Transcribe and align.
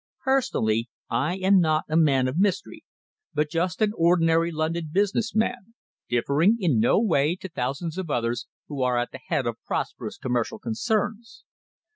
Personally, 0.23 0.89
I 1.11 1.35
am 1.35 1.59
not 1.59 1.83
a 1.87 1.95
man 1.95 2.27
of 2.27 2.39
mystery, 2.39 2.83
but 3.35 3.51
just 3.51 3.83
an 3.83 3.91
ordinary 3.95 4.51
London 4.51 4.89
business 4.91 5.35
man, 5.35 5.75
differing 6.09 6.57
in 6.59 6.79
no 6.79 6.99
way 6.99 7.35
to 7.35 7.47
thousands 7.47 7.99
of 7.99 8.09
others 8.09 8.47
who 8.67 8.81
are 8.81 8.97
at 8.97 9.11
the 9.11 9.19
head 9.27 9.45
of 9.45 9.63
prosperous 9.63 10.17
commercial 10.17 10.57
concerns. 10.57 11.43